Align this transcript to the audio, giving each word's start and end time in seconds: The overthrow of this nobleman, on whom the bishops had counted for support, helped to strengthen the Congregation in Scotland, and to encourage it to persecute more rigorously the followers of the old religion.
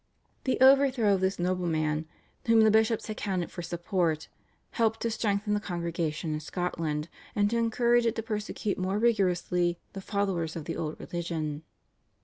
The 0.45 0.59
overthrow 0.61 1.13
of 1.13 1.21
this 1.21 1.37
nobleman, 1.37 1.99
on 1.99 2.05
whom 2.47 2.61
the 2.61 2.71
bishops 2.71 3.05
had 3.05 3.17
counted 3.17 3.51
for 3.51 3.61
support, 3.61 4.29
helped 4.71 5.01
to 5.01 5.11
strengthen 5.11 5.53
the 5.53 5.59
Congregation 5.59 6.33
in 6.33 6.39
Scotland, 6.39 7.07
and 7.35 7.47
to 7.51 7.57
encourage 7.59 8.07
it 8.07 8.15
to 8.15 8.23
persecute 8.23 8.79
more 8.79 8.97
rigorously 8.97 9.77
the 9.93 10.01
followers 10.01 10.55
of 10.55 10.65
the 10.65 10.75
old 10.75 10.99
religion. 10.99 11.61